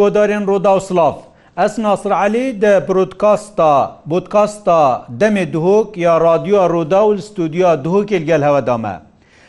[0.00, 1.14] Godarên Roda û Slav.
[1.64, 3.72] Ez Nasir Elî de Brodkasta
[4.10, 4.80] Bodkasta
[5.20, 8.94] demê duhok ya radyoya Roda û stûdiya duhokê gel heweda me.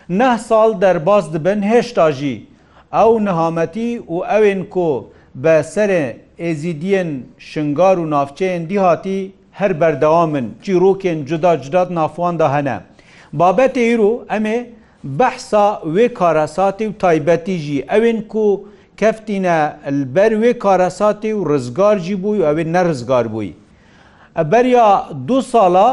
[0.10, 2.36] Neh sal derbas dibin heşta jî.
[3.02, 4.90] Ew nihametî û ewên ku
[5.44, 6.06] bi serê
[6.50, 7.10] êzîdiyên
[7.50, 12.78] şingar û navçeyên dîhatî her berdewamin çîrokên cuda cudat nafwan da hene.
[13.38, 14.66] Babetê îro em ê
[15.04, 18.66] behsa wê karasatî û taybetî jî ewên ku
[19.00, 19.58] کەفتینە
[20.16, 23.52] بەروێ کارەساتی و ڕزگارجی بووی و ئەوێ نەرزگار بووی.
[24.52, 24.90] بەریا
[25.28, 25.90] دو ساڵە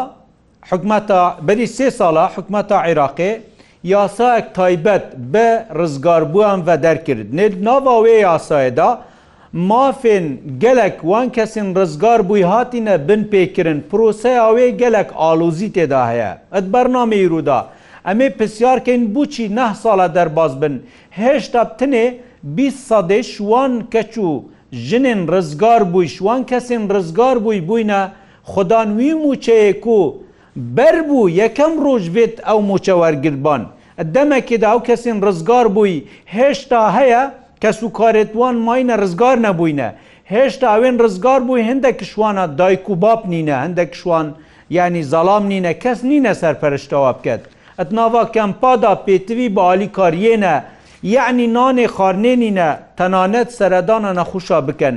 [1.47, 3.33] بەری سێ ساڵە حکومەتە عێراقێ
[3.95, 5.48] یاسایەک تایبەت بە
[5.80, 7.28] ڕزگاربوویان بە دەرکرد.
[7.38, 8.91] نێ ناواوێ یاسایەدا،
[9.70, 10.27] مافێن
[10.62, 16.73] gelek wan kesên rizgar bûî hatîne bin pêkirin proseya wê gelek alozî têda heye Et
[16.73, 17.67] bername îro da
[18.06, 20.75] Em ê pisyarkên bûçî neh sala derbas bin
[21.19, 22.06] Hêşta tinê
[22.55, 24.36] بی سەدێ شوان کەچوو
[24.89, 28.00] ژنێن ڕزگار بووی شوان کەسێن ڕزگار بووی بووینە
[28.52, 30.00] خدانوی موچەیەک و
[30.77, 33.62] بەر بوو یەکەم ڕۆژ بێت ئەو موچەوەرگربان
[34.14, 36.05] دەمەکێدا ئەو کەسێن ڕزگار بووی
[36.36, 37.22] هێشتا هەیە
[37.62, 39.89] کەس و کارێتوان ماینە ڕزگار نەبووینە
[40.34, 44.27] هێشتا ئەوێن ڕزگار بووی هەندێک شوانە دایک و باب نینە هەندێک شوان
[44.78, 47.42] ینی زەڵام نینە کەس نینە سەرپەرشتەوە بکەت
[47.78, 50.55] ئەتناوا کەمپادا پێتوی بە عالی کاریێنە
[51.14, 52.68] یعنی نانێ خارنێنینە
[52.98, 54.96] تەنانەت سەردانە نەخوشا بکەن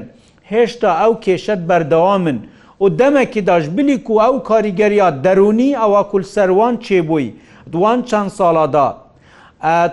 [0.52, 2.38] هێشتا ئەو کێشت بەردەوا من
[2.84, 7.28] و دەمەکی داش بلیک و ئەو کاریگەریا دەرونی ئەوە کولسەروان چێبووی
[7.74, 8.88] دوان چەند ساڵادا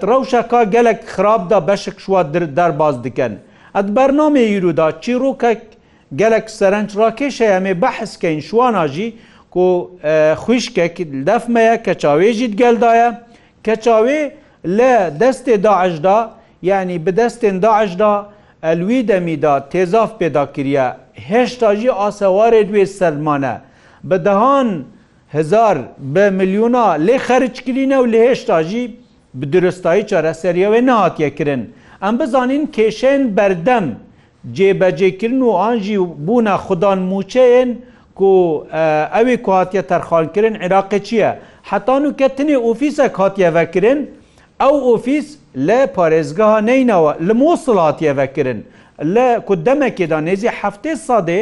[0.08, 3.32] ڕەوشەکە gelek خراپدا beşik şwa derbaz dikin.
[3.80, 5.60] Et bername îroda çîrokek
[6.20, 9.06] gelek serenc rakêşe em ê beheskeyn şwana jî
[9.50, 9.64] ku
[10.42, 10.94] xwişkek
[11.28, 13.08] defmeye keçawê jî geldaye
[13.66, 14.20] keçawê
[14.66, 16.28] لە دەستێ داعشدا
[16.62, 18.26] یعنی بدەستێن داعشدا
[18.64, 20.88] ئەلوی دەمیدا تێزاف پێداکرە
[21.30, 23.54] هێشتاژی ئاسەوارێ دوێ سلمانە
[24.08, 24.68] بە دەهان
[25.36, 25.76] هزار
[26.14, 28.84] بە میلیۆنا لێ خەرچکرینە و لە هێشتاژی
[29.40, 31.62] بدرستایی چارەسەریەوە نهاتیەکردن
[32.04, 33.86] ئەم بزانین کێشێن بەردەم
[34.56, 37.70] جێبەجێکردن و ئانژی بوونە خوددان موچەیەن
[38.18, 38.30] کو
[39.14, 41.30] ئەوی کوهاتە تەرخانکردن عێراقی چییە؟
[41.70, 43.98] حتان و کەتنی ئۆفیسە کاتیەڤەکردن
[44.62, 45.26] ئەو ئۆفیس
[45.68, 48.58] لە پارێزگەها نینەوە لە مۆسڵاتیەڤەکردن
[49.14, 51.40] لە کودەمەکێدا نێزی هەفتێ سادێ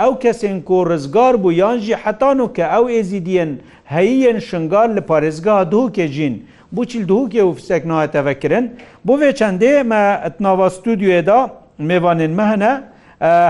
[0.00, 3.52] ئەو کەسێن کۆ ڕزگار بوو یانژی حتان و کە ئەو ئێزیدیەن
[3.94, 6.34] هەیەن شنگار لە پارێزگا دووکێژین
[6.76, 8.64] بچیل دووکێ و فسێک ناەتەڤەکردن
[9.06, 11.40] بۆێ چەندێ مە ئەتناوا ستودیێدا
[11.88, 12.72] میێوانێن مەهنە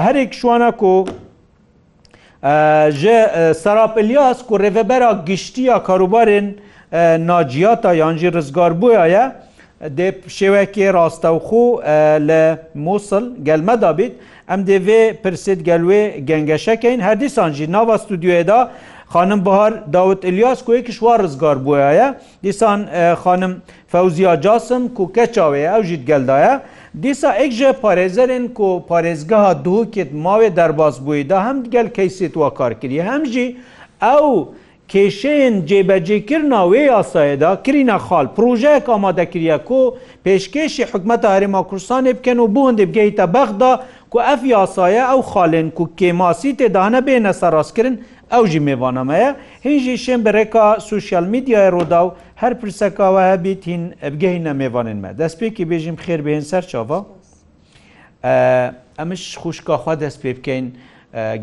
[0.05, 0.95] هەرێک شوانە کۆ
[3.01, 3.17] ji
[3.65, 6.47] Serapelyas ku rêvebera giştiya karobarên
[6.93, 9.25] ناجیاتە یانجی ڕزگاربوویە
[9.99, 11.67] دێ شێوەکی ڕاستەوخۆ
[12.29, 12.43] لە
[12.85, 14.13] مووسڵ گەلمەدا بیت
[14.51, 18.61] ئەم دێوێ پرسید گەلوێ گەنگەشەکەین هەردیسانجی ناوە ستودیوێدا
[19.13, 22.09] خانم بەهار داوت ئلیاس کو یەکیشوا ڕزگار بووایە
[22.45, 22.81] دیسان
[23.23, 23.53] خانم
[23.93, 26.55] فەوزیا جاسم کو کەچاوەیە ئەو ژیت گەلدایە
[27.03, 33.07] دیسا ئەکژە پارێزەرێن کو پارێزگەها دووکت ماوێ دەرباز بووی دا هەم گەل کەیسیت وا کارکردی
[33.11, 33.47] هەمژی
[34.05, 34.29] ئەو
[34.93, 39.83] کێشەیەن جێبەجێکردنا وێ یاسایەدا کرینە خاڵ پروۆژەیەک ئامادەکریە کۆ
[40.27, 43.73] پێشکێشی حکومەتە هەرێما کوردستانی بکەن و بۆ هەندێ بگەیتە بەخدا
[44.13, 47.97] کو ئەف یاسایە ئەو خاڵێن و کێماسی تێدانە بێنە سەڕاستکردن
[48.33, 49.31] ئەو ژی میێوانەمەیە
[49.67, 52.11] هینژی شێن بەڕێکا سوسیال میدیای ڕۆدا و
[52.43, 53.83] هەر پرسەکەوە هەبیت هین
[54.15, 56.99] بگەینە میێوانێنمە دەستپێکی بێژیم خێر بێن سەر چاوا
[58.99, 60.67] ئەمش خوشکاخوا دەست پێ بکەین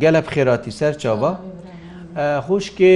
[0.02, 1.32] گەلە بخێراتی سەر چاوا.
[2.48, 2.96] خوشکێ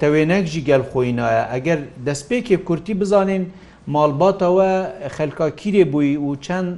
[0.00, 3.44] تەوێنەکژی گەلخۆینایە ئەگەر دەستپێکێ کورتی بزانین
[3.92, 4.70] ماڵباتەوە
[5.16, 6.68] خەلکا کیرێ بووی و چەند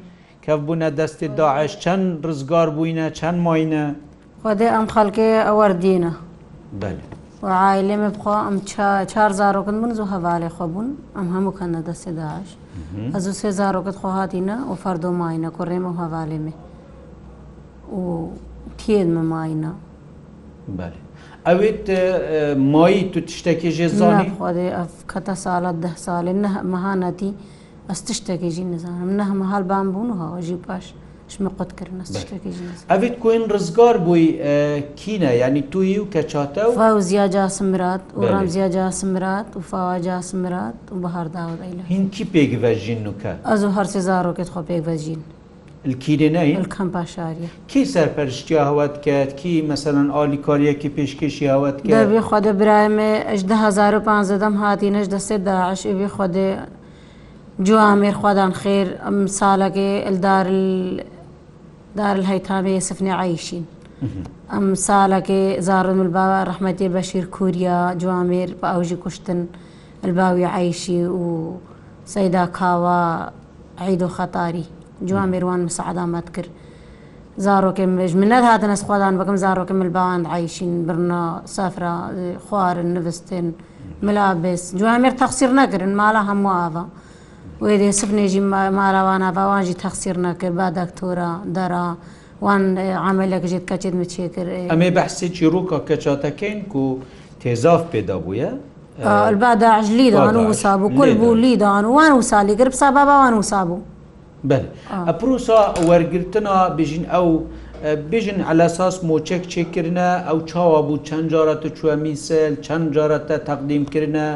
[0.44, 3.84] کەف بوونە دەستی داعش چەند ڕزگار بووینە چەند ماینە
[4.42, 6.12] خدێ ئەم خەڵکێ ئەوەردینە
[7.42, 8.56] عائلێمە بخوا ئەم
[9.12, 12.50] چار زارۆکن بن زوو هەواالێ خۆبوون ئەم هەموو کەنە دەستێ داعش
[13.14, 16.54] ئەز و سێ زارۆکت خۆهاتینە و فەردۆماینە کوڕێمە و هەواالێمێ
[17.98, 18.02] و
[18.78, 19.72] تێنمە ماینە
[20.78, 20.98] بەێ
[21.48, 21.84] ئەوێت
[22.74, 26.32] مایی تو تشتێکی ژێزانانی خودێ ئەف کەتە ساڵات ده ساڵێ
[26.72, 27.32] مەهانەتی
[27.90, 30.86] ئەس تشتێکێکی نزانم نە هەمە هەڵ بام بوون هەواژی پاش
[31.34, 31.98] شمە قوتکردن
[32.94, 34.26] ئەێت کوێن ڕزگار بووی
[35.00, 39.60] کینە ینی توی و کە چاتە و فاو زیاجا سمرات و ڕام زیاجا سمرات و
[39.70, 45.22] فاواجا سمرات و بەهارداوەدەیل هین کی پێگڤەژین وکە ئەز و هەرسێ زارۆکێت خۆ پێگڤەژین
[45.88, 52.52] الکیرێنەی ئەلکەم باشاری کی سەرپەرشتی هاوت کرد کی مەمثلەن ئالیکاریەکی پێشکەشی هاوت کرد بێ خودە
[52.60, 56.48] برایێ دەم هاتیەش دەسێ داعش بێ خودێ
[57.68, 60.46] جوامێر خوادان خێر ئەم ساڵەکێ ئەلدار
[61.98, 63.64] دار هەیتابێ سفنی عیشین
[64.52, 69.40] ئەم ساڵەکێ زارن الباوە ڕحمەتی بەشیر کووریا جوامێر بە ئەوژی کوشتن
[70.04, 71.26] الباوی عیشی و
[72.14, 73.00] سەیدا کاوە
[73.88, 74.66] عید و خەتاری
[75.04, 76.48] جوان بێوان مسەعدامەت کرد
[77.44, 81.22] زارۆکێ مێژ منەت هاتنە سخوادان بەکەم زارۆکە ملباوان عیشین برنا
[81.54, 81.94] سافرا
[82.48, 83.46] خوارن نوستێن
[84.02, 86.84] ملابس جوامێر تەخسیر نەگرن مالا هەموو ئاوا
[87.62, 88.40] وێ دێ سفنێژی
[88.78, 91.86] ماراوانە باوانژی تەخسیر نەکرد با دەکتۆرە دەرا
[92.42, 92.62] وان
[93.08, 96.98] عملێکژێت کەچێت مچێ کرد ئەمێ بەحسێکی ڕووکە کەچاتەکەین و
[97.40, 98.50] تێزاف پێدا بووە
[99.28, 103.80] الباداعژ لیدان وسا بوو کل بوو لیدان وان وسالی گرب سا باوان وسا بوو
[104.50, 104.64] بل
[105.10, 105.60] ئەپروسا
[105.90, 107.26] وەرگرتنا بژین ئەو
[108.12, 114.28] بژن ئەلاساس مۆچەک چێکردە ئەو چاوا بوو چەند جارەتە چوە میسل چەند جارەتە تەقدیمکردە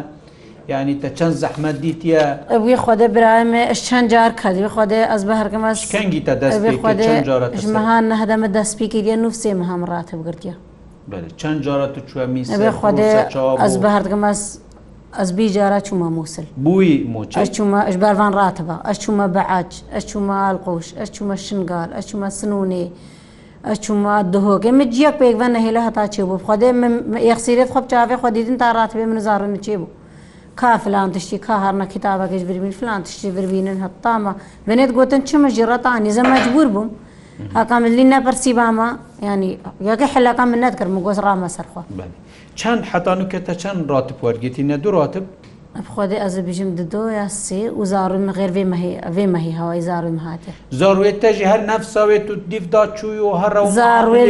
[0.73, 6.21] ینی تە چەند زەحمە دیتیە ئەوی خودە برامێ چەند جار کردی خودێ ئەس بە هەرگەمەسکەنگی
[6.27, 10.55] تا دەستمەهان نەهدەمە دەستپیکردە نووسێ مەهام ڕاتە بگرتیە
[11.41, 13.11] چەند جارەتە چوە میسل خودێ
[13.63, 14.41] ئەس بە هەرگەمەس
[15.19, 16.95] ئەس بیجارە چوومە مووسل بووی
[17.41, 22.85] ئەچوومە ئەشبارڤان ڕاتەوە ئەچوومە بەعاج ئەچوومە ئەلقۆش ئەچوومە شنگال ئەچوومە سنوونێ
[23.69, 26.69] ئەچوومە دهۆکێ من جیەک پێکڤەن نەهێلە هەتا چێ بوو خودێ
[27.31, 29.91] یەخسیرێت خۆ چاوێ خۆ دیدن تا ڕاتبێ منزارن چێ بوو
[30.61, 34.33] کا فلان تشتی کا هەرنە کتابەکەش بربین فلان تشتی بربینن هەتامە
[34.69, 36.89] بنێت گوتن چمە ژێڕەتانی زە مەجبور بووم.
[37.57, 38.89] ئاکام لی نەپەرسی بامە
[39.25, 39.59] ینی
[39.91, 41.83] یەکە حلەکە من نەتکردم و گۆز ڕامە سەرخوا
[42.55, 45.25] چەند حتان و کەتە چەند ڕاتب وەرگێتی نەدوڕاتب
[45.95, 48.65] خۆدی ئەز بژم ددۆ یا سێ و زارم غێرێ
[49.17, 54.25] ئەێ مەهی هەوای زارم هاتێ زارێت تەژی هەر نەفساوێت و دیفدا چوی و هەر زارێ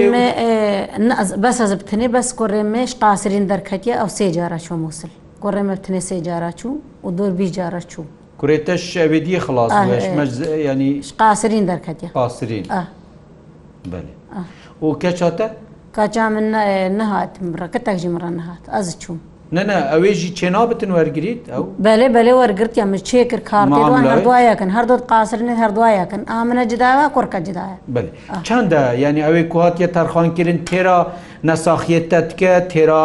[1.44, 5.10] بەس ئەز بتنێ بەس کوڕێمێش قاسرین دەرکەتیە ئەو سێ جارە چۆ مووسل
[5.42, 6.74] گۆڕێمە بتنێ سێ جارە چوو
[7.04, 8.04] و دۆر بی جارە چوو.
[8.40, 12.86] كوريتش شعبي دي خلاص آه مش مجز يعني قاصرين دركت يا قاصرين آه.
[13.90, 14.12] بەێ
[14.80, 15.46] ئەو کە چاتە؟
[15.96, 16.46] کاچا من
[16.98, 19.18] نەهات ڕەکە تەکژی مڕە نەهات ئەز چوم
[19.56, 25.02] نەنە ئەوێژی چێنا بتن وەرگیت ئەو بەلێ بەلێ وەرگرتیان من چێ کرد کاروان هەردوایەکەن هەردوت
[25.10, 28.10] قاسرنێت هەردوایەکەن ئامنە جداوە کوڕکە جداە بڵێ
[28.46, 30.98] چنددە ینی ئەوەی کوهاتە تەرخانکردن تێرا
[31.48, 33.04] نەساخیت تەتکە تێرا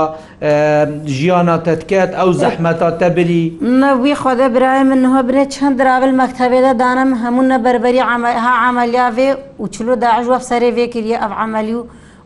[1.17, 3.45] ژیانە تەتکەت ئەو زەحمەتا تەبری
[3.83, 8.01] نەوی خۆدە برای منەوە برێ چەند درراول مەکتتەبێدە دانم هەمون نە بەربەری
[8.45, 9.29] ها عملیاێ
[9.61, 11.83] و چلو داعژوە سەرێ وێکردە ئەف عملی و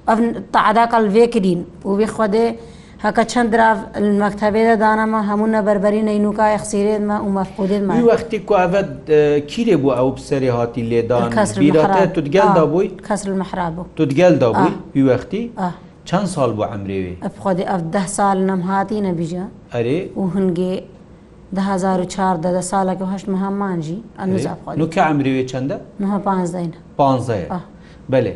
[0.09, 0.19] ئەف
[0.55, 2.47] تعداکەڵ وێکردین و بێ خودێ
[3.05, 3.51] هەکە چەند
[4.23, 8.91] مەکتتەبێدە دانەمە هەموو نەبەربەری نینوکای خسیرێنمە و مەفقودێنمە وەختی کوڤەت
[9.51, 11.29] کیرێ بوو ئەو سەری هاتی لێدان
[12.15, 15.43] تو دگەلدا بووی کەس مەحرا بوو تو دگەلدا بووی پیوەختی
[16.09, 20.73] چەند ساڵ بۆ ئەمرێوی ئەفخۆدی ئەف ده سال نەم هاتی نەبیژە ئەرێ و هەنگێ
[21.53, 27.61] 1940 ده سالك وهشت مهمانجي أنا زعفان نو كعمري ويتشندا؟ نها بانزين بانزين آه.
[28.09, 28.33] بله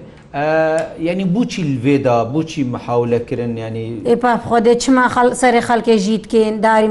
[1.00, 5.04] ینی بچی لێدا بچی محاولەکردن ینی پاپ خۆدێ چما
[5.42, 6.88] سەری خەڵکێ ژیتکەین داری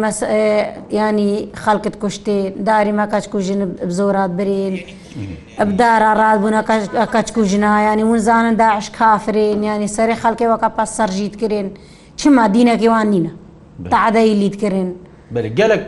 [1.03, 3.61] ینی خەڵکت کوشتێ داری مەکەچک و ژن
[3.99, 4.75] زۆرات برێن
[5.61, 6.57] ئەبدارا ڕادبوون
[7.15, 11.67] کەچک و ژنایانی ونزانن داعش کافرێن ینی سەری خەڵکێ وەکە پاس سەرژیتکردن
[12.21, 13.31] چما دینەکەوان نینە
[13.95, 14.89] تعدای لیتکردن
[15.59, 15.83] گەلک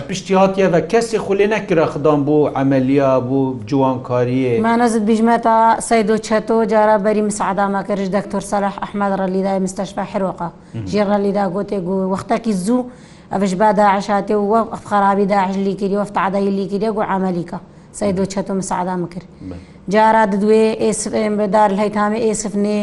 [0.00, 6.56] پشتی هااتە کەسی خولێ نەکرا خدان بۆ ئەعملیا بۆ جوانکاریە مانەزت بژمێتە سید و چەتۆ
[6.72, 10.48] جارە بەری مسعدامەکەش دەکتۆر سەرح ئەحمد ڕەلیدای مستەشفا حرۆقا
[10.92, 12.84] ژێ ڕەلیدا گوتێ و وەختەکی زوو
[13.32, 17.56] ئەش بادا عشاتێ و وە خرابی داعژلی کردی وەفتعادایی لیکردێ و عملیکە
[18.00, 19.26] سید و چەتۆ مسعدامەکرد
[19.94, 22.80] جارە دوێ ئێسفم بەدار هەیتامە ئێسفنێ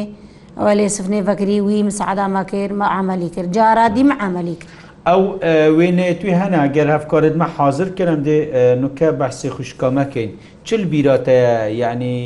[0.57, 5.21] ئەوە لێسفنێ بەکری وی مسعدامەکرد مە عملی کرد جارە دیمە عملی کرد ئەو
[5.77, 8.37] وێنەیە توی هەنا گەر هەفکارتمە حاضر کردم دێ
[8.81, 10.31] نوکە بەحسی خوشکامەکەین
[10.67, 12.17] چل بیراتەیە یعنی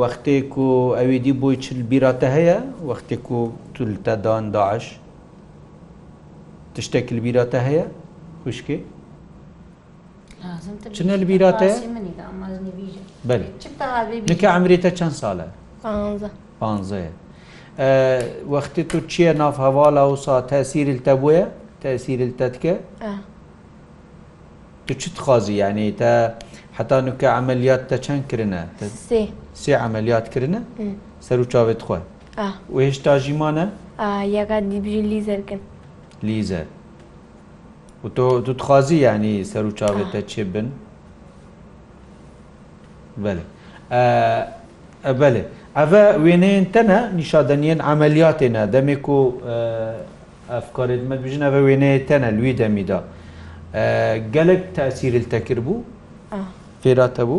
[0.00, 2.58] وەختێک و ئەوێدی بۆی چل بیراتە هەیە
[2.88, 3.38] وەختێک و
[3.74, 4.84] تولتەدان داعش
[6.74, 7.84] تشتێک بیراتە هەیە
[8.42, 8.78] خوشکی
[10.96, 11.76] چنە بیراتەیە
[14.30, 15.48] نکە ئەمرێتە چەند ساڵە
[18.54, 21.42] وەختی تو چییە ناف هەواڵە و سا تەسیریل تەبووە؟
[21.84, 22.74] تأثير التتكة
[23.08, 23.18] آه.
[24.88, 26.12] تشت خازي يعني تا
[26.76, 29.28] حتى نك عمليات تشان كرنا تا سي
[29.62, 30.60] سي عمليات كرنا
[31.26, 31.96] سرو تشافت خو
[32.38, 33.64] اه وهش تاجيمانا
[34.00, 35.60] اه يا قاعد يبجي ليزر كن
[36.22, 36.66] ليزر
[38.04, 40.20] وتو تتخازي يعني سرو تشافت آه.
[40.20, 40.66] تشبن
[43.24, 43.44] بله
[43.92, 44.44] آه
[45.20, 45.42] بله
[45.80, 50.16] اوه وينين تنا نشادنين عملياتنا دمكو آه
[50.56, 53.00] ئەفکارێتمە بژنە بە وێنەیە تەنە لوی دەمیدا
[54.34, 55.74] gelek tesîril tekir bû
[56.82, 57.38] fêra te bû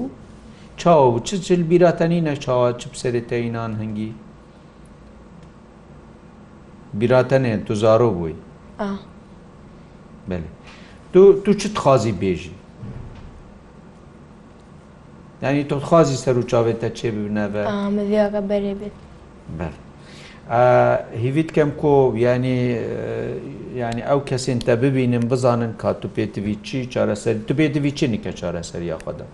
[0.81, 4.11] çaw çi çil bîra tenî ne çawa çi serê te înan hingî
[6.99, 8.35] bîra tenê tu zaro bûyî
[10.29, 10.49] belê
[11.13, 12.53] tu tu çi dixwazî bêjî
[15.43, 17.63] yanî tu dixwazî ser û çavê te çê bibine ve
[18.51, 18.87] berê bê
[19.59, 19.73] bel
[21.23, 21.93] هیویت کەم کۆ
[22.25, 22.57] ینی
[23.81, 28.31] ینی ئەو کەسین تە ببینم بزانن کات و پێتوی چی چارەسەر تو پێتوی چنی کە
[28.39, 29.25] چارەسەر یاخوادا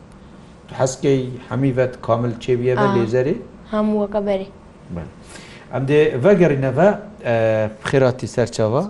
[0.79, 3.35] حەسکەی هەمیڤەت کامل چێویەوە لێزەری
[3.73, 4.47] هەموو وەکە بەری
[5.73, 6.87] ئەم دێ ڤەگەڕینەوە
[7.89, 8.83] خێراتی سەرچەوە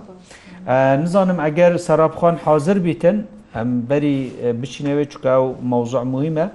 [1.04, 3.18] نزانم ئەگەر سەرابخۆن حاضر بیتن
[3.56, 4.16] ئەم بەری
[4.60, 6.46] بچینەوە چکە و مەوزع مهمە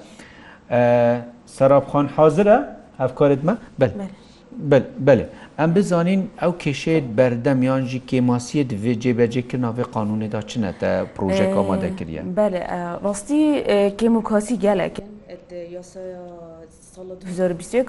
[1.57, 2.57] سەرابخۆن حاضرە
[3.01, 3.91] ئەفکارتمە بەر.
[5.07, 5.25] بله
[5.59, 12.59] ئەم بزانین ئەو کێشێت بەردەم یانجی کێماسیت دوێ جێبەجێکردناوێ قانونێدا چنێتە پروۆژێک ئامادەکردە بەێ
[13.05, 13.41] ڕاستی
[13.99, 15.05] کێم و کاسی گەلێکن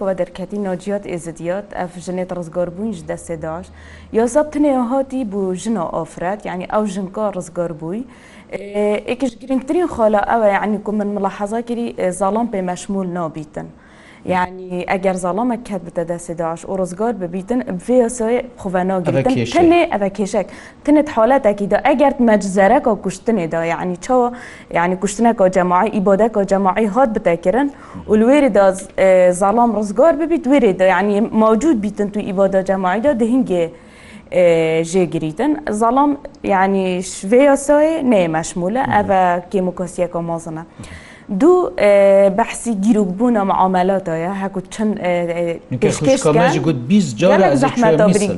[0.02, 3.66] ەوە دەرکەتی ناجیات ئێزدیات ئەف ژنێت ڕزگاربوونیش دەسێ داش
[4.18, 8.02] یاسا تنێ هاتی بوو ژنە ئافرەت یعنی ئەو ژنکە ڕزگار بووی
[9.08, 11.86] ئێکش گرنگترین خۆلا ئەوە یعنی کو من مڵە حەزاکری
[12.18, 13.68] زاڵام پێ مەشمول نابیتن.
[14.26, 20.46] یعنی ئەگەر زەڵەمە کات بتە دەسێداش و ڕزگار ببیتن بێسۆی خوڤەنۆگرتن تێ ئەە کێشێک
[20.84, 24.28] تنت حالەتێکیدا ئەگەر مەجزەرەک و کوشتنێدا یعنی چاوە
[24.78, 27.68] یعنی کوشتنەکە جەماعی ئیبۆدەکە و جەماعی هات بتەکردن
[28.10, 28.66] و لێریدا
[29.40, 33.64] زەڵام ڕزگار ببیت وێرێدا یعنی ماوجود بیتن تو ئیبۆدا جەماعیدا دهینگێ.
[34.90, 36.10] ژێگریتن زەڵام
[36.54, 36.84] یعنی
[37.16, 39.02] شوێ یاسۆی نێ مەشمولە ئەە
[39.52, 40.64] کێموکۆسیەکە مۆزنە.
[41.40, 41.70] دوو
[42.40, 44.94] بەحسی گیرروبوونە معاملاتە هەکو چەند
[46.66, 48.32] گوت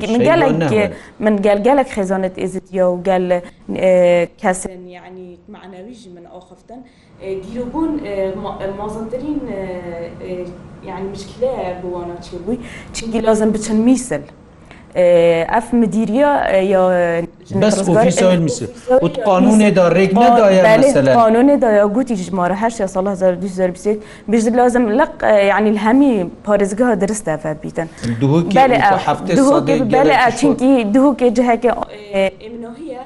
[1.19, 3.25] من گەل گەلک خێزانت ئێزیە و گەل
[4.41, 6.79] کەسن یعنی معنەویژی من ئاخفتن
[7.45, 7.91] گیرروبوون
[8.79, 9.39] مازانترین
[10.89, 12.57] یعنی مشکلەیە بوانە چێ بووی
[12.95, 14.23] چنگی لازم بچەند میسل.
[15.53, 16.29] ئەف مدیریە
[17.63, 18.67] بەس ئۆفیسا میسر
[19.05, 20.61] وت قانونێدا ڕێک نەدایە
[21.19, 25.11] قانونێدایا گوتی ژمارە هەر سال 1920 بژ لازم لق
[25.51, 26.13] یعنی هەمی
[26.47, 27.87] پارێزگەها درستەفە بیتن
[30.37, 31.71] چینکی دووکێ جهەکە
[32.41, 33.03] ئێمنۆهیە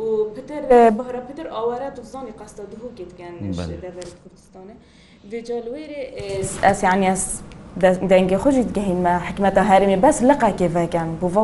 [0.00, 0.02] و
[0.36, 0.62] پتر
[0.98, 3.34] بەرە پتر ئاوارە دوزانی قەستە دووکێ دگەن
[4.22, 4.72] کوردستانە.
[5.32, 6.00] Ve calwere
[6.86, 7.06] yani
[8.12, 11.42] دەنگێ خۆشی دگەهینمە حکمەتە هەرمی بەس لەقا کێڤەکەن بۆ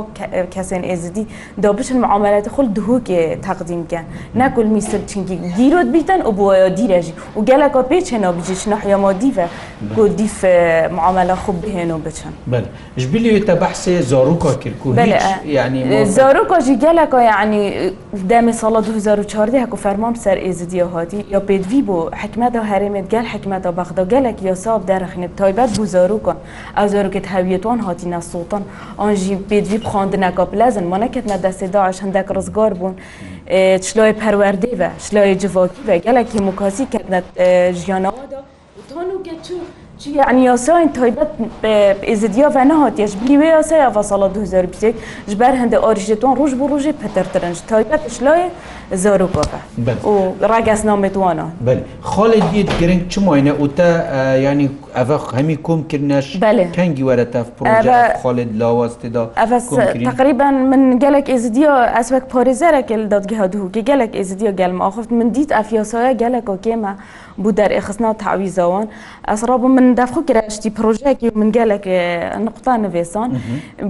[0.55, 1.25] کەسێن ئێزدی
[1.63, 4.07] دەبشن معاملەتی خل دهوکێ تەقدیمکەن
[4.41, 9.47] نەکل میسر چنگی دیرۆت بیتەن و بۆە دیرەژی و گەلەکە پێچێنە بجیشنە حەمە دیڤە
[9.97, 10.39] گۆ دیف
[10.97, 12.33] معاملە خوب بهێن و بچن
[13.03, 14.89] ژبیلێتە بەحسێ زۆروکە کردکو
[15.57, 17.63] ینی زۆروکۆژی گەلەکە یعنی
[18.31, 23.71] دەمی ساڵە 2014 هەکو فەرمام سەر ئێزدیە هاتی یا پێدوی بۆ حکمەتە هەرێمێت گەل حکمەتە
[23.79, 26.37] بەخدا گەلێک یاساب دەرەخنێت تایبەت بوو زۆروک کن
[26.79, 28.63] ئەو زۆرکت هەویێتوان هاتیە سوڵتن
[29.01, 32.95] ئەنجی پێجی خوۆندنەکە بلەزن مۆنەکەت نە دەسێداش هەندێک ڕزگار بوون
[33.87, 37.19] چلۆی پەروەردی بە شلۆی جڤۆکی بە گەلێکی مکاسی کردە
[37.81, 38.41] ژیانەوەدا
[38.91, 39.61] تۆن و گەچوو.
[40.23, 41.31] يعني ياساين تايبت
[41.63, 44.95] بإزديا فنهات يش بليوي ياسا يافا صلاة دو زار بسيك
[45.31, 48.41] جبر هند أورجيتون روج بو روجي بتر ترنج تايبت شلاي
[49.03, 50.13] زارو بابا بل و
[50.53, 53.89] راقس نامت وانا بل خالد يد جرنك چماينة وتا
[54.37, 56.27] يعني ئەە هەمی کۆمکردنەش
[56.77, 59.25] تەنگی وەرە تەف پرۆژەخۆڵێت لاوەستێدا
[60.11, 61.73] تقریبان من gelek êzidiyo
[62.03, 66.93] eswek parêzerekil dadgeha dihûkê gelek êzidiyo gelma xft min dît efyasaya gelek okê me
[67.43, 68.87] bû derêxisna tewîza wan
[69.33, 71.85] ez rabû min defxu kire tî projeyekî min gelek
[72.47, 73.29] niqta nivêsan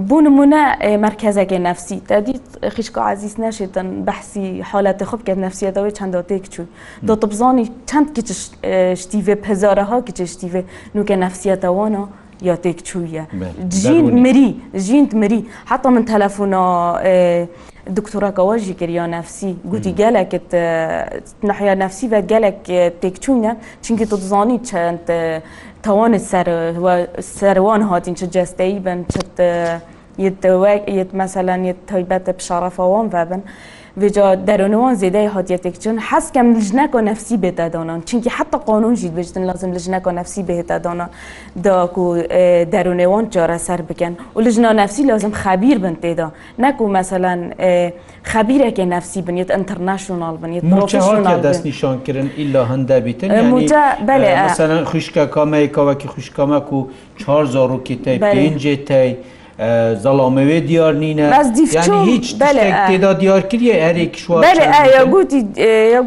[0.09, 0.63] bû nimûne
[1.05, 2.41] merkezekê nefsî te dît
[2.75, 6.61] xîşka ezîs neşêtin behsî haletê xwe bike nefsiye dawê çenda têk çû
[7.07, 8.41] dotibzanî çend kiçiş
[9.13, 10.61] tîvê pezareha kiçiş tîvê
[10.97, 12.03] نوکە نەفسیەتەوانە
[12.47, 13.23] یا تێکچوویە
[14.25, 14.49] مری
[14.85, 15.39] ژینت مری
[15.71, 16.63] حتا من تەلەفۆنا
[17.97, 20.49] دکتۆرەکەەوە ژیگەریا نەفسی گوتی گەلێکت
[21.49, 22.61] نەحیا نەفسی بە گەلێک
[23.01, 23.51] تێکچوونە
[23.85, 25.05] چونکی تۆ دزانی چەند
[25.85, 26.23] تەوانت
[27.39, 29.15] سەروان هاتین چ جەستەی بن چ
[30.99, 33.41] یت مەسەلەن یت تایبەتە پیشارەفەوان بەبن.
[33.97, 38.93] وجا درونوان زیده حاتیتک چون حس کم لجنک و نفسی بیتا دانان چونکی حتی قانون
[38.95, 41.09] جید بجتن لازم لجنک و نفسی بیتا دانان
[41.63, 42.17] دا کو
[42.71, 47.51] درونوان جاره سر بکن و لجنا نفسی لازم خبیر بن تیدا نکو مثلا
[48.23, 53.27] خبیره که نفسی بنید انترنشنال بنید موچه ها که دست نشان کرن الا هنده بیتن
[53.45, 53.67] یعنی
[54.07, 56.85] بله مثلا خوشکا کامه کاوکی خوشکامه کو
[57.17, 59.15] چهار زارو که تای پینجه تای
[60.03, 61.23] زەڵامەوێ دیار نینە
[62.07, 62.27] هیچ
[62.87, 64.43] تێدا دیارکردە ئەرێ کشوار
[65.13, 65.39] گوتی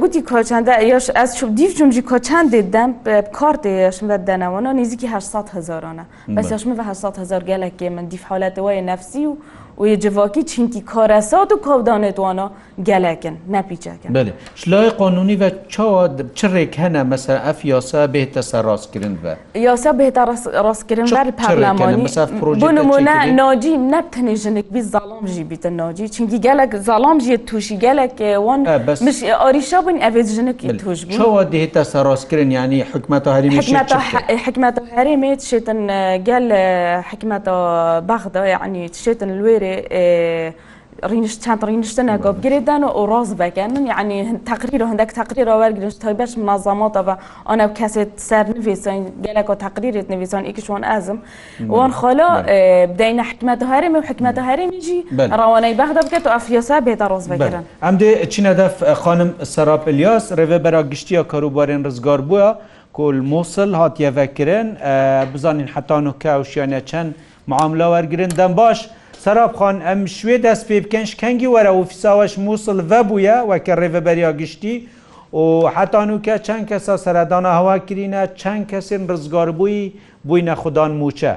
[0.00, 2.90] گوتی کۆچەندە یش ئەس چوب دیفچمجی کۆچەندێ دەم
[3.38, 6.04] کارتێشم بە دەنەوەە نزیکی 800 هزارانە
[6.36, 9.36] بەسشمە 800 هزار گەلێکێ من دیفحالەتەوەی نفسی و
[9.80, 12.50] و یه جواکی چینکی کارسات و کودانتوانا
[12.86, 18.62] گلکن نپیچکن بله شلای قانونی و چا چه رک هنه مثلا اف یاسا بهت سر
[18.62, 20.18] راست کرن و یاسا بهت
[20.54, 22.06] راست کرن و پرلمانی
[22.60, 28.20] بنمونه ناجی نبتنی جنک بی ظلام جی بیت ناجی چینکی گلک ظلام جی توشی گلک
[28.20, 28.60] وان
[29.06, 33.56] مش آریشا بین اوید جنک توش بود چا دهت سر راست کرن یعنی حکمت هریمی
[33.56, 33.92] حکمت
[34.46, 35.78] حکمت هریمی شیتن
[36.28, 36.48] گل
[37.10, 37.44] حکمت
[38.12, 40.52] بغدا یعنی شیتن الویری بێ
[41.10, 44.18] ڕینش چند ڕینشتنە گۆبگرێدان و ڕاز بەگەنن یعنی
[44.50, 47.14] تقریر و هەندێک تقریر ئەوەر گرشت تا بەش مازاماتەوە
[47.48, 51.18] ئەە کەسێت سەر نویسین گەلێک و تقریرێت نویسان ئیکیشوان ئازم
[51.76, 52.28] وان خۆلا
[52.96, 54.98] بدەینە حکمەت هەرێم و حکمەت هەرێمیجی
[55.40, 60.82] ڕوانەی بەغدا بکەێت و ئەفیسا بێتە ڕۆز بگرن ئەم دێ چینەدەف خانم سەراپلیاس ڕێوێ بەرا
[60.92, 62.48] گشتیە کاروبارێن ڕزگار بووە
[62.96, 64.66] کل مووسل هاتیەڤەکردن
[65.32, 67.10] بزانین حتان و کە وشیانە چەند
[67.50, 68.78] معاملە وەرگن دەم باش.
[69.24, 74.30] سەرابخان ئەم شوێ دەست پێ بکەن شکەنگی وەرە و فیساوەش مووسڵ ڤە بووە وەکە ڕێڤەبەریا
[74.40, 74.76] گشتی
[75.32, 75.46] و
[75.76, 79.92] حتانوکە چەند کەسە سەردانە هەوا کرینە چەند کەسێن ڕزگار بووی
[80.26, 81.34] بووینە خوددان موچە.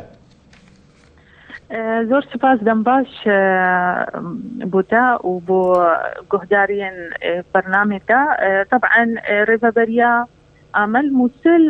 [2.10, 3.12] زۆر سپاس دەم باش
[4.74, 5.62] بۆتا و بۆ
[6.32, 6.98] گوهدارین
[7.54, 8.22] بەرنمێکە
[8.72, 9.04] طبعا
[9.48, 10.14] ڕێڤەبەریا
[10.78, 11.64] ئەمەل موسل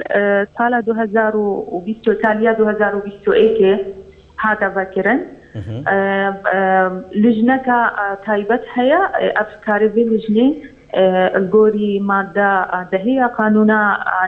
[0.57, 3.59] سالا 2020 تالیا 2020
[4.43, 5.19] هاتە بەکردن
[7.23, 7.79] لژنەکە
[8.25, 9.01] تایبەت هەیە
[9.37, 10.49] ئەفکاربی لژنی
[11.53, 12.53] گۆری مادە
[12.93, 13.81] دەهەیە قانونە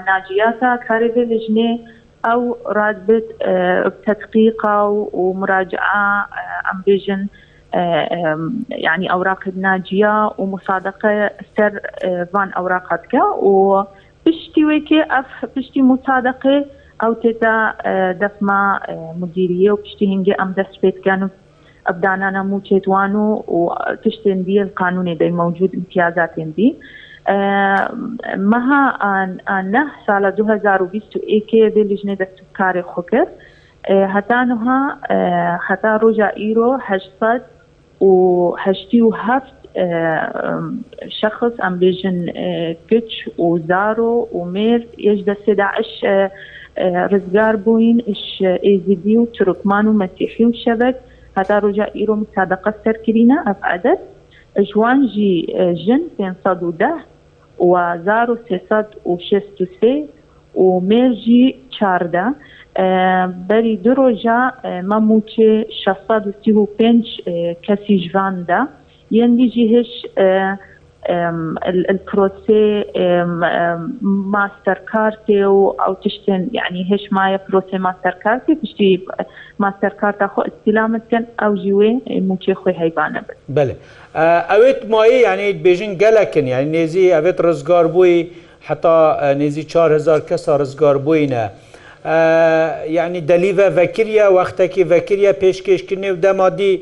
[0.09, 1.71] ناجیاتە کارێبێ لژنێ
[2.25, 2.41] ئەو
[2.77, 3.27] ڕادبت
[4.05, 4.77] تەتقیقا
[5.19, 6.05] و مراجعە
[6.67, 7.23] ئەمبێژن
[8.85, 11.11] يعني اوراق الناجيه ومصادقه
[11.55, 11.73] سر
[12.33, 13.13] فان اوراقاتك
[13.49, 13.51] و
[14.25, 16.55] بشتي ويكي اف بشتي مصادقه
[17.01, 17.55] ئەو تێدا
[18.23, 18.61] دەفما
[19.21, 21.29] مدیریە و پشتی هنگگە ئەم دەست پێکەن و
[21.87, 23.59] ئەبدانانە موچێتوان و و
[24.03, 26.69] تشتێن دیە قانونی دەی مەوجود امتیازاتێن دی
[28.51, 28.83] مەها
[29.75, 33.31] نه سالە 2021 دێ لیژنێ دەستکاری خۆکرد
[34.15, 34.79] هەتانها
[35.67, 37.43] هەتا ڕۆژە ئیرۆ هەشسەد
[38.09, 38.11] و
[38.65, 39.55] هەشتی و هەفت
[41.21, 42.17] شخص ئەم بێژن
[42.89, 43.11] گچ
[43.45, 45.91] و زارۆ و مێر یش دەستێ داعش
[47.11, 50.95] ڕزگار بووین ئش ئێزیدی و ترکمان و مەسیحی و شەبک
[51.37, 54.01] هەتا ڕۆژە ئیرۆ مسادقە سەرکردینە ئەفعادەت
[54.69, 55.31] جوان جی
[55.85, 56.95] ژن 510
[57.59, 60.05] و 1363
[60.61, 61.43] و مێژی
[61.79, 62.25] چاردە
[63.47, 64.39] بەری دو ڕۆژە
[64.91, 65.51] مەموچێ
[65.85, 65.89] 6
[67.67, 68.61] کەسی ژواندا
[69.17, 69.91] یەندیجی هش
[71.89, 72.83] البروسي
[74.01, 79.05] ماستر كارتي او تشتن يعني هيش مايا بروسي ماستر كارتي تشتي
[79.59, 83.75] ماستر كارتا خو استلامتكن او جوي ممكن خوي هيبانه بله
[84.55, 88.27] اويت ماي يعني بيجين گلكن يعني نيزي اويت رزگار بوي
[88.61, 91.49] حتى نيزي 4000 كس رزگار بوينه
[92.95, 96.79] يعني دلیوە ڤەکرە وەختێکی ڤەکرە پێشکەشکردنی و دەمادی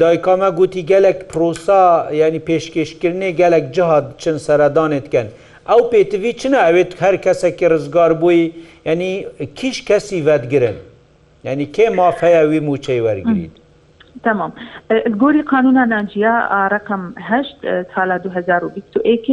[0.00, 5.28] دایکامە گوتی گەلک پرۆسا ینی پێشکەشکردنی گەلک جهاد چن سەردانێتکەن.
[5.70, 8.42] ئەو پێتوی چنە ئەوێت هەر کەسێکی ڕزگار بووی
[8.86, 9.12] ینی
[9.58, 10.76] کیش کەسی ڤەتگرن
[11.46, 13.54] ینی کێ مافەیەوی موچەی وەرگیت.
[14.24, 14.52] تمام
[14.90, 16.34] الگوری قانون ناجیا
[16.76, 17.56] رقم 8
[17.94, 19.26] سال 2021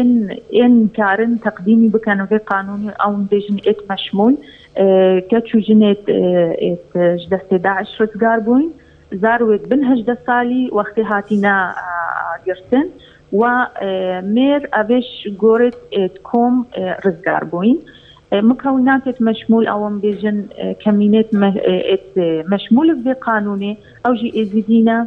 [0.00, 4.34] ان ان كارن تقديمي بكانو في قانون او ديجن ات مشمول
[5.30, 6.04] كاتشو جنيت
[7.28, 8.70] جدست 11 رزقار بوين
[9.22, 11.56] زاروێک بن هەدە ساڵی وەختی هاتینا
[12.46, 12.86] گرتن
[13.40, 13.42] و
[14.34, 15.08] مێر ئەێش
[15.42, 15.78] گۆرت
[16.28, 16.54] کۆم
[17.04, 17.78] ڕزگار بووین
[18.48, 20.38] مکەو ناکێت مەشمول ئەوم بێژن
[20.82, 21.28] کەمینێت
[22.52, 23.72] مەشمولک بێ قانونێ
[24.04, 24.98] ئەو ژی ئێزیدینە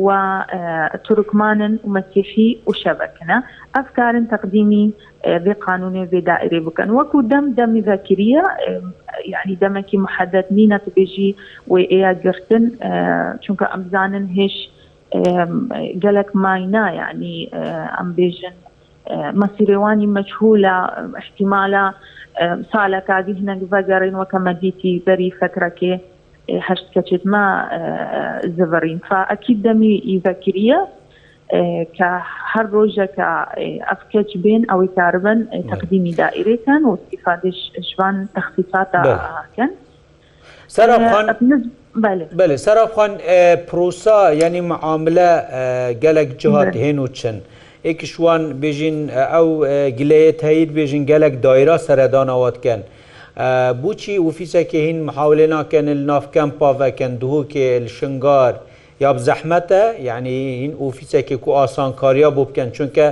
[0.00, 3.42] وتركمان ومسيحي وشبكنا
[3.76, 4.92] أفكار تقديمي
[5.26, 8.42] بقانون بدائري بكن وكو دم دم ذاكرية
[9.26, 11.36] يعني دمكي محدد مينا تبيجي
[11.68, 12.70] وإيا جرتن
[13.44, 14.70] چونك أمزانن هش
[15.94, 17.48] جلك ماينا يعني
[18.00, 18.54] أم بيجن
[19.40, 20.74] مەسیرێوانی مەجهولە
[21.22, 21.84] احتیمالە
[22.72, 25.94] ساڵەکە دی هنەك بەگەڕین وەکە مەدیتی بەری فەکرەکێ
[26.68, 27.44] هەشتکەچێتما
[28.56, 30.80] زڤڕین فا ئەکی دەمی ئیڤەکریە
[31.96, 32.08] کە
[32.52, 33.28] هەر ڕۆژەکە
[33.90, 35.38] ئەفکەچ بێن ئەوەی کاربن
[35.70, 37.58] تەقدیمی دائیرەکان و استیفادش
[37.90, 39.70] شوان تەخصیفاتەکەن
[42.38, 43.12] بەێ سەرخواان
[43.68, 45.30] پرۆسا یعنی معاملە
[46.04, 47.36] گەلک جهات هێن و چن.
[47.86, 48.98] ئێکیشوان بێژین
[49.34, 49.48] ئەو
[49.98, 52.80] گلەیە تایید بێژین گەلک دایرا سەردانەوەتکەن.
[53.84, 58.54] بچی وفیسەکی هین محاولێ ناکەن نافکەم پاڤەکەن دووکێ شنگار
[59.04, 63.06] یا بزەحمەتە یعنی هین وفیسەکی کو ئاسانکاریا بۆ بکەن چونکە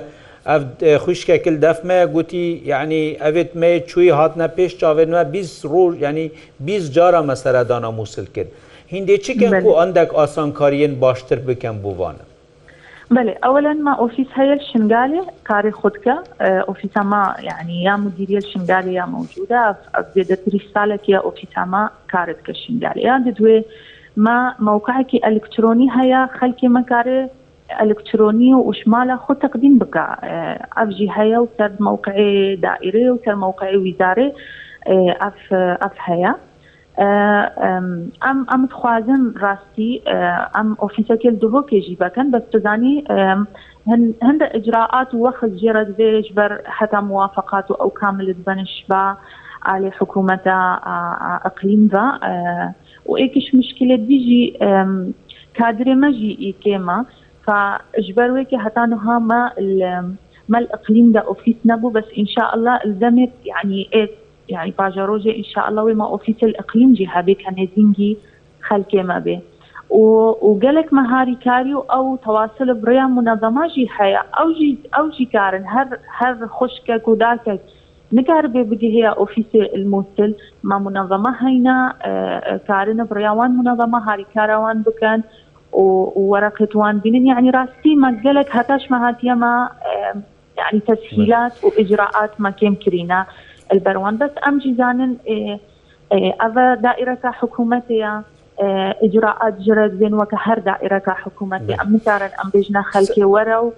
[0.50, 0.62] ئەف
[1.04, 6.26] خوشکەکل دەفمە گوتی یعنی ئەوێت مێ چووی هاتنە پێش چاوێنمە 20 ڕۆژ ینی
[6.60, 8.50] 20 جارە مەسەرەدانا مووسل کرد.
[8.94, 12.27] هندێ چکەن و ئەندێک ئاسانکاریەن باشتر بکەم بوانە.
[13.10, 19.04] بله اولا ما اوفيس هي الشنغالي كاري خدك اوفيس ما يعني يا مديريه الشنغالي يا
[19.06, 19.76] موجوده
[20.14, 23.64] زيادة رساله يا اوفيس ما كارت كشنغالي يعني دوي
[24.16, 27.28] ما موقعك الكتروني هيا خلكي ما كاري
[27.80, 29.96] الكتروني وشماله خو تقديم بك
[30.76, 34.32] افجي هيا وسر موقعي دائري وسر موقعي وزاري
[35.20, 36.34] اف اف هيا
[37.06, 37.88] ئەم
[38.50, 39.90] ئەم خوازم ڕاستی
[40.56, 42.96] ئەم ئۆفیسەکە دوۆ کێژی بەکەن بەس بزانی
[44.26, 49.02] هەندە ئجراعات و وەخت جێرە دێژ بەر حتا موواافقات و ئەو کاملت بنش بە
[49.66, 50.58] ئالی حکوومەتە
[51.44, 52.04] ئەقلیم بە
[53.08, 54.42] و ئێکیش مشکلت دیژی
[55.58, 56.98] کادرێ مەژی ئیکێمە
[57.44, 59.42] فژبەرێکی هەتانها مە
[60.52, 64.14] مەل ئەقلیم دا ئۆفیس نەبوو بەس ئینشاء الله دەمێت یعنی ئێت
[64.48, 68.16] يعني باجا روجي ان شاء الله وما اوفيس الاقليم جهه بك نزينجي
[68.62, 69.40] خلكي ما به
[69.90, 75.98] وقالك مهاري كاريو او تواصل بريا منظمه جي حيا او جي او جي كارن هر
[76.18, 77.60] هر خشكك وداكك
[78.12, 81.94] نقاربه بدي هي اوفيس الموسل ما منظمه هينا
[82.68, 85.22] كارن برياوان منظمه هاري كاروان بكان
[85.72, 89.68] وورقتوان بنين يعني راستي ما قالك هتاش ما هاتيما
[90.58, 93.26] يعني تسهيلات واجراءات ما كيم كرينا
[93.76, 95.12] البەروان بەس ئەم جیزانن
[96.42, 96.48] ئەە
[96.86, 98.12] دائرەکە حکوومەتەیە
[99.06, 103.68] ئجراعات جرە بێن وەکە هەر دائرەکە حکوومەتی ئەم میزارن ئەم بێژنە خەلکێ وەرە و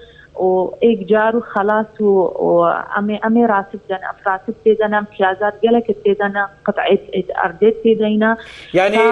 [0.45, 0.49] و
[0.85, 2.11] ئێکجار و خلاص و
[2.95, 7.03] ئەمێ ئەمێ ڕاست دەن ئەفراتت پێدەنم پیازات گەلەکە پێدەنە قەتعیت
[7.41, 8.31] ئەردێت پێدەینە
[8.79, 9.05] یعنی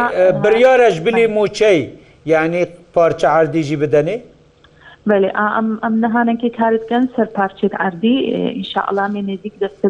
[0.42, 1.80] بریارش بلی موچەی
[2.32, 2.62] یعنی
[2.94, 4.16] پارچە عردیژی بدەنێ؟
[5.10, 8.16] بله ئەم ئەم نەهانەکە کارتگەن سەر پارچێت ئەردی
[8.54, 9.84] ئینشاءڵامی نزیک دەست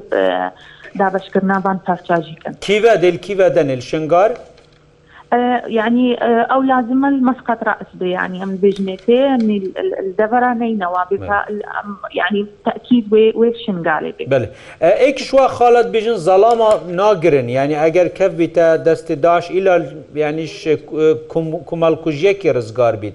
[0.99, 4.31] دابشکردنابان پارچاژیکن کیوە دل کیوە دەنل شنگار؟
[5.69, 6.17] يعني
[6.55, 11.05] او لازم مسقط راس يعني ام بجنتين الدبره نينوا
[12.21, 14.47] يعني تاكيد ويف شنغالي بله
[14.83, 16.69] ايك شو خالد بجن ظلاما
[17.01, 19.73] ناگرن يعني اگر كف بيت دست داش الى
[20.15, 20.45] يعني
[21.71, 23.15] كمال كوجيكي رزگار بيت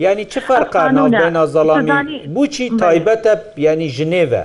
[0.00, 4.44] يعني چه فرق بين ظلامي بوچي تايبته يعني جنيفه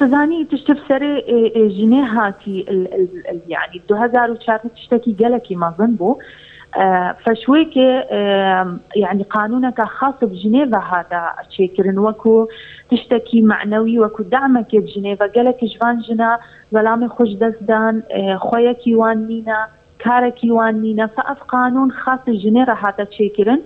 [0.00, 1.20] تزانی تشتف سر
[1.78, 2.66] جنه هاتی
[3.46, 6.18] یعنی 2004 تشتکی گلکی مازن بو
[7.24, 7.80] فشوي كي
[8.96, 12.48] يعني قانونك خاص بجنيفا هذا تشيكرن وكو
[12.90, 16.38] تشتكي معنوي وكو دعمك بجنيفا قالك جوان جنا
[16.74, 18.02] ظلام خوش دزدان
[18.38, 19.66] خويا وان نينا
[19.98, 23.60] كاركي وان نينا فاف قانون خاص الجنيرا هذا تشيكرن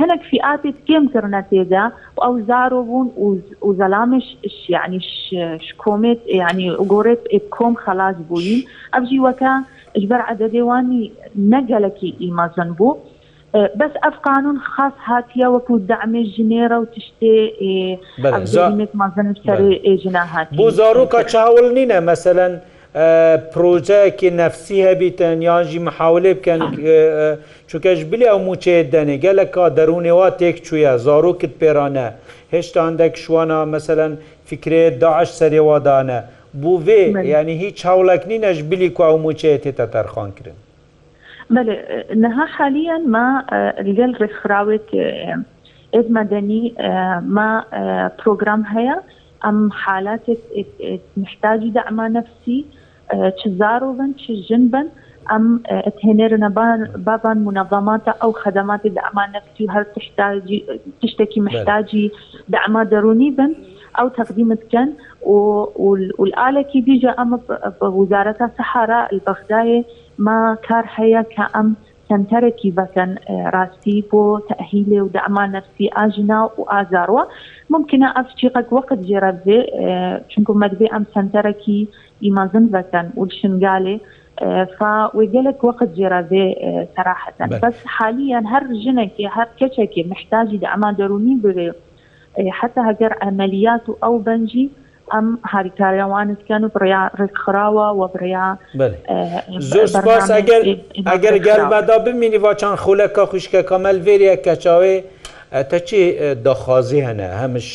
[0.00, 1.92] هناك فئات كم كرنا تيدا
[2.24, 4.36] او زاروبون وزلامش
[4.68, 5.00] يعني
[5.68, 9.62] شكومت يعني وقورت ابكم خلاص بوين ابجي وكا
[9.96, 12.96] اجبر عددي واني نقلكي ايما زنبو
[13.54, 19.98] بس اف قانون خاص هاتيا وكو دعم الجنيره وتشتي إيه بلى ما زنب سري إيه
[19.98, 22.60] جناهاتي بو زاروكا تشاول نينا مثلا
[23.54, 26.60] پرۆژەیەکی نەفسی هەبیتن یانژی محاولێ بکەن
[27.70, 32.08] چونکەش بلی ئەو موچەیە دەنێ گەلە کا دەرونێوا تێک چویە زارۆکت پێرانە
[32.54, 34.12] هێشتا هەندێک شوانە مەمثلەن
[34.48, 36.18] فکرێ داعش سەرێوادانە
[36.60, 37.00] بوو وێ
[37.34, 40.56] ینی هیچ هاوڵک نینەش بلی کو ئەو موچەیە تێتە تەرخانکردن
[42.24, 43.26] نها حاليا ما
[43.88, 44.88] لەگەل ڕێکخراوێت
[45.94, 46.64] ئێز مەدەنی
[47.36, 47.50] ما
[48.18, 48.96] پرۆگرام هەیە
[49.44, 50.40] ئەم حالاتێک
[51.22, 52.60] محتاجی دەعما نفسی
[53.12, 54.86] چ زارۆڤن چ ژن بن
[55.32, 55.44] ئەم
[56.04, 56.48] هێنێرنە
[57.08, 59.84] بابان منەظاماتە ئەو خەدەماتی دە ئەمان نفتی هەر
[61.02, 62.06] تشتێکی محتاجی
[62.52, 63.52] دەعما دەرونی بن
[63.98, 64.88] ئەو تەقدیمتکەن
[66.20, 67.36] والآلێکی دیجە ئەمە
[67.98, 69.82] وزارەتە سەحارا البەخدایە
[70.26, 71.68] ما کار هەیە کە ئەم
[72.12, 73.10] سنتەرێکی بەکەن
[73.54, 77.24] ڕاستی بۆ تەهیلێ و دەمان نفسی ئاژنا و ئازارەوە
[77.74, 79.58] ممکنە ئەفچیقەک وەقت جێرەبێ
[80.30, 81.80] چونکو مەدبێ ئەم سنتەرەکی
[82.24, 83.96] ئیمازن بەکەن و شنگالێ
[84.76, 86.44] فوەگەلك وقت جێرابێ
[86.94, 91.68] سراحەتەن بەس حالیان هەر ژنێکی هەر کەچێکی محتاجی دەما دەرونی بێ
[92.58, 94.66] حتا هەگەر ئەمەلیات و ئەو بەنجی
[95.14, 98.46] ئەم هاریکاریاوانستیان و بریا ڕێکخراوە و بریا
[99.72, 100.62] زۆر سپاس ئەگەر
[101.12, 104.96] ئەگەر گەلبەدا بمینی واچان خولەکە خوشکە کەمەل وێریە کەچاوێ
[105.70, 106.02] تەچی
[106.46, 107.68] دەخوازی هەنە هەمش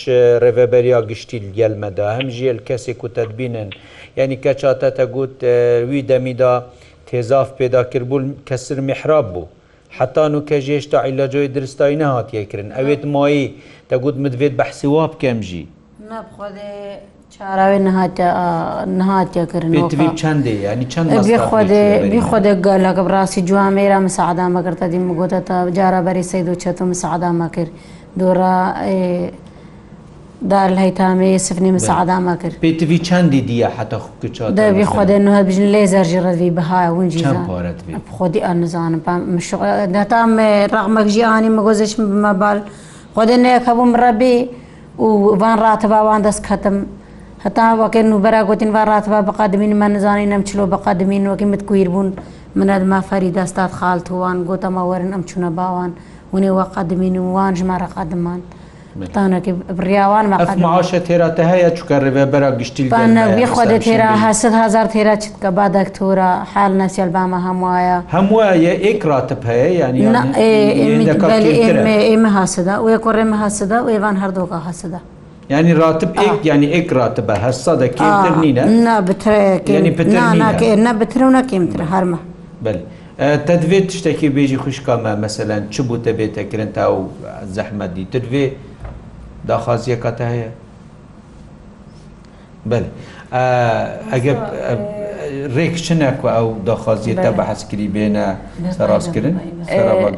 [0.44, 3.70] ڕێڤەبەریا گشتی گەلمەدا هەم ژێل کەسێک و تەبینن
[4.20, 5.36] یعنی کەچاتە تەگوت
[5.90, 6.54] وی دەمیدا
[7.10, 9.48] تێزاف پێداکردبوون کەسر میحراب بوو.
[9.98, 13.48] حتان و کە ژێشتا عیلەجۆی درستایی نهاتیەکردن ئەوێت مایی
[13.92, 15.64] دەگوت مدوێت بەحسیوا بکەم ژی
[17.40, 17.80] چاراوێ
[19.00, 21.38] نەهاتەکردنەوەبی
[22.30, 22.54] خودێ
[22.86, 27.48] لەگە ڕاستی جوامێرا مسەعادامە کردە دی مگوتە تا جارە بەری سەید و چێت و مسەعادامە
[27.56, 27.72] کرد
[28.20, 28.56] دۆرا
[30.52, 34.00] دار هەیتامێ سفنی مسەعادامە کرد پێتوی چەندی دیە حتا
[34.60, 37.26] دەبی خودێ نوهە بژن لێ زەرژی ڕەوی بەهای ونجی
[38.18, 39.02] خودی ئە نزانم
[39.96, 40.22] دەتا
[40.76, 41.92] ڕەغمەک ژیانی مەگۆزش
[42.24, 42.60] مەبال
[43.16, 44.38] خودێ نەیەکە بووم ڕەبی
[45.04, 45.06] و
[45.42, 46.76] وان ڕاتە باوان دەست کەتم.
[47.46, 52.08] هەتا وەکە نوبەرا گوتین وا ڕاتبا بەقادمینمان نزانانی نەم چلۆ بەقادمین وەکی مت کویر بوون
[52.60, 55.92] منەت مافەری دەستات خاڵتووان گۆتەمە وەرن ئەم چونە باوان
[56.34, 58.42] ونێ وەقادمین ووان ژمارە قادمان.
[59.16, 60.26] تانەکە بڕیاوان
[60.66, 67.10] مەعاشە تێرا هەیە چکە ڕێبەرە گشتیخوادە تێرا هەسد هزار تێرا چکە با دەکتۆرە حال نەسیال
[67.16, 70.04] بامە هەموایە هەمووە یە ئێکراتب هەیە ینی
[72.10, 75.02] ئێمە هاسەدا و یە کوڕێمە هاسەدا و ئێوان هەردووکە هەسەدا.
[75.50, 76.12] ینی راتب
[76.44, 78.64] ینی ئێک راتبە هەر سەدەکەتر نینە
[80.86, 82.20] نەبترە نەکەمتر هەرمە
[83.48, 87.00] تەدوێت شتێکی بێژی خوشکامە مەمثلەن چ بووتە بێتەکردن تا و
[87.56, 88.46] زەحمەدی تروێ
[89.50, 90.50] داخوازیەکەتە هەیە
[92.70, 92.82] بەێ
[94.14, 94.34] ئەگە
[95.56, 98.26] ڕێکچنەکو ئەو داخوازیێتە بە حەسکری بێنە
[98.78, 99.36] سەڕاستکردن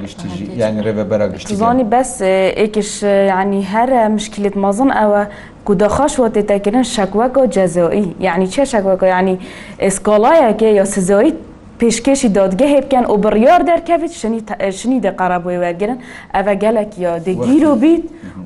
[0.03, 2.11] گشتیژی یانی ڕێبە بەرە گشتی زانی بەس
[2.59, 2.91] ئێکش
[3.39, 5.21] ینی هەرە مشکلت مازن ئەوە
[5.67, 9.35] گوداخاش وەتێتەکردن شەکوەکە و جەزۆئی یعنی چێ شەکوەکە ینی
[9.87, 11.37] ئسکۆڵایەکە یا سزۆیت
[11.81, 14.13] پێشکێشی دادگەهێ بکەن و بڕیار دەرکەوێت
[14.79, 15.99] شنی دەقەرا بۆی وەرگرن
[16.35, 18.03] ئەە گەلێک یا دەگیر و بیت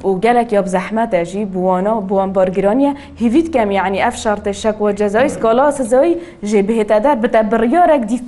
[0.07, 2.91] و گەلێک یا بزەحمەتەژی بوانە و بوان بارگرانیە
[3.21, 6.13] هیویت کەم یعنی ئەف شارتە شەک و جەزایی سکالا سزەوەی
[6.49, 8.21] ژێ بهێتەدار بتە بڕیارێک دیف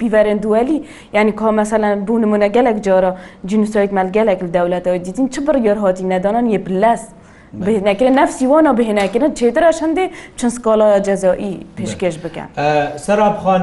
[0.00, 0.78] پیڤەرن دووەلی
[1.16, 3.12] ینی کا مەسەلەن بوو نمونە گەلێک جارە
[3.50, 7.10] جنوسایت مەلگەلێک دەولەتەوە دیتین چ بڕیار هاتی نەدانان یە بلەست.
[7.64, 10.04] بهێنەکردن نەفسیوانە بهێنەکردن چێدرەش هەندێ
[10.38, 12.48] چەند سکۆلایە جەزایی پێشکەش بکەن
[13.04, 13.62] سەرابخان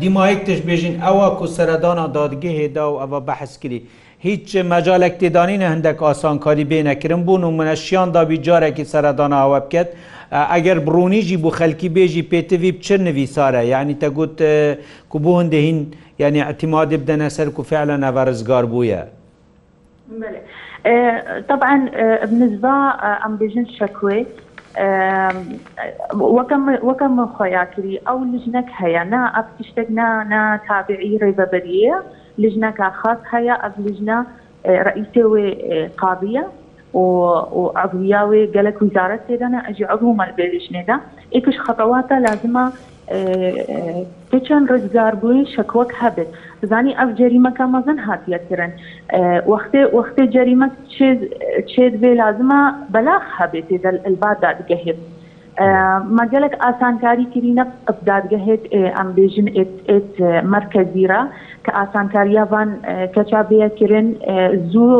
[0.00, 3.80] دیمایەک تشبێژین ئەوە کو سەردانا دادگە هێدا و ئەوە بەحسکری.
[4.26, 9.88] هیچ مەجالێک تێدانینە هەندێک ئاسانکاری بێنەکردن بوون و منەشیان دابی جارێکی سەردانە ئەوە بکەت
[10.52, 14.34] ئەگەر برونیژی بوو خەلکی بێژی پێتوی بچر نویسارە یعنی تەگوت
[15.10, 15.78] کو بوو هەندهین
[16.22, 19.00] یعنی ئەتیمادی بدەنە سەر و فعلە نەڤەرزگار بووە.
[21.48, 21.88] طبعا
[22.24, 22.70] بالنسبه
[23.26, 24.26] ام بيجن شكوي
[26.14, 32.02] وكم وكم من خياكري او لجنك هيا نا ابتشتقنا نا تابعي ريبابريه
[32.38, 34.24] لجنك خاص هيا اب لجنه
[34.66, 36.46] رئيسي وقابيه
[36.92, 41.00] وعضوياوي قالك وزارة سيدنا أجي عضو مال بيليشنيدا
[41.34, 42.72] إيكش خطوات لازمة
[44.32, 46.28] بچەند ڕزگاربووی شکوەک هەبێت
[46.62, 48.70] بزانی ئەف جەریمەکە مەزن هاتیەکردن
[49.52, 50.66] وەختێ وەختێ جەریمە
[51.72, 52.60] چێت بێ لازمە
[52.94, 54.98] بەلاغ هەبێت دەل ئەلبا دادگەهێت
[56.18, 58.62] مەگەلک ئاسانکاری کرینە ئەفدادگەهێت
[58.98, 59.48] ئەمبێژن
[60.54, 61.20] مرکزیرە
[61.64, 62.70] کە ئاسانکاریاوان
[63.14, 64.06] کەچا بەیەکردن
[64.72, 64.92] زوو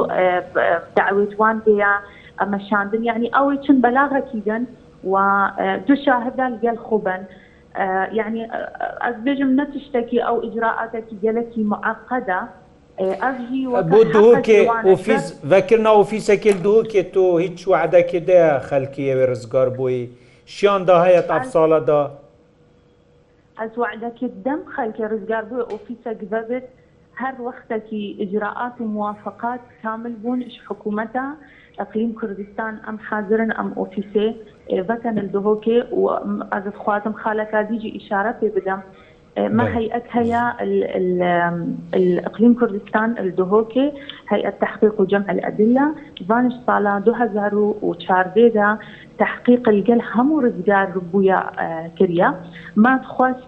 [0.98, 1.92] داوێتوان بەیە
[2.40, 4.62] ئەمە شاندن یعنی ئەوەی چن بەلاغەکیدن
[5.12, 5.16] و
[5.86, 7.22] دو شاهدا لەگەل خوبن.
[8.16, 8.40] يعني
[9.04, 12.40] ئەزبێژم نەتشتێکی ئەو ئجراعاتێکی گەلێکی معقدە
[13.94, 20.00] بۆ دووکێ ئۆفیس بەکردنا ئۆفیسەکە دووکێ تۆ هیچ وعدەکردەیە خەلکی ئەوێ ڕزگار بووی
[20.54, 22.00] شیاندا هەیە تاف ساڵەدا
[23.61, 26.66] ئەس وعدەکە دەم خەلکی ڕزگار بووی ئۆفیسە گبێت
[27.20, 31.26] هەر وەختێکی ئجراعات و موافقات کامل بوون حکوومەتە
[31.78, 34.26] ئەقلیم کوردستان ئەم حاضرن ئەم ئۆفیسێ
[34.90, 36.02] بەکەن دهۆکێ و
[36.52, 38.80] ئازت خواتم خالەکە دیجی ئیشارە پێ بدەم
[39.56, 40.44] ما هيئة هيا
[41.98, 43.88] الإقليم كردستان الدهوكي
[44.33, 45.87] هيئة تحقيق وجمع الأدلة
[46.28, 47.54] فانش صالة دوهزار
[47.87, 48.68] وشارديدا
[49.18, 51.40] تحقيق القل همو رزقار ربويا
[51.98, 52.28] كريا
[52.76, 53.44] ما تخوست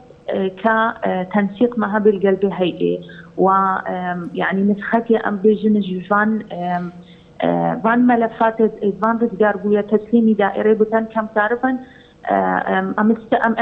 [0.62, 2.98] كتنسيق معها بالقلب هيئة
[3.36, 6.30] ويعني نسختي أم بيجن جيفان
[7.84, 8.56] وان ملفات
[9.02, 11.76] وان رزگاربووە تەسلیمی دائێرە بکەن کەمکاربن
[12.98, 13.10] ئەم